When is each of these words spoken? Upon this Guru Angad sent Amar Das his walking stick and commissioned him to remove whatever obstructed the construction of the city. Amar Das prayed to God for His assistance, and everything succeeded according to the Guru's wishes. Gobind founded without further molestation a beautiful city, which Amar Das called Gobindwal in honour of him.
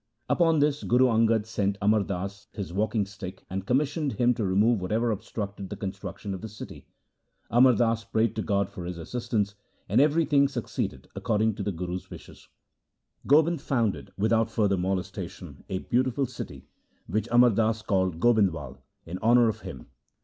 Upon 0.27 0.57
this 0.57 0.81
Guru 0.83 1.05
Angad 1.09 1.45
sent 1.45 1.77
Amar 1.79 2.01
Das 2.01 2.47
his 2.53 2.73
walking 2.73 3.05
stick 3.05 3.45
and 3.51 3.67
commissioned 3.67 4.13
him 4.13 4.33
to 4.33 4.43
remove 4.43 4.81
whatever 4.81 5.11
obstructed 5.11 5.69
the 5.69 5.75
construction 5.75 6.33
of 6.33 6.41
the 6.41 6.47
city. 6.49 6.87
Amar 7.51 7.73
Das 7.75 8.03
prayed 8.03 8.35
to 8.35 8.41
God 8.41 8.67
for 8.67 8.85
His 8.85 8.97
assistance, 8.97 9.53
and 9.87 10.01
everything 10.01 10.47
succeeded 10.47 11.07
according 11.13 11.53
to 11.53 11.61
the 11.61 11.71
Guru's 11.71 12.09
wishes. 12.09 12.47
Gobind 13.27 13.61
founded 13.61 14.09
without 14.17 14.49
further 14.49 14.75
molestation 14.75 15.63
a 15.69 15.77
beautiful 15.77 16.25
city, 16.25 16.65
which 17.05 17.27
Amar 17.31 17.51
Das 17.51 17.83
called 17.83 18.19
Gobindwal 18.19 18.79
in 19.05 19.19
honour 19.19 19.49
of 19.49 19.59
him. 19.61 19.85